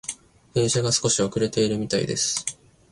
[0.55, 2.43] 電車が少し遅れているみたいです。